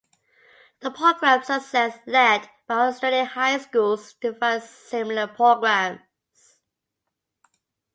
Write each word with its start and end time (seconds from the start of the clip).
The 0.79 0.89
program's 0.89 1.45
success 1.45 1.99
led 2.07 2.49
other 2.67 2.89
Australian 2.89 3.27
high 3.27 3.59
schools 3.59 4.13
to 4.21 4.33
found 4.33 4.63
similar 4.63 5.27
programs. 5.27 6.01